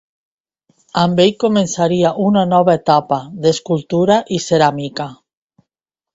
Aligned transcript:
Amb 1.01 1.19
ell 1.25 1.33
començaria 1.43 2.13
una 2.29 2.47
nova 2.55 2.75
etapa 2.81 3.21
d'escultura 3.45 4.19
i 4.39 4.43
ceràmica. 4.49 5.09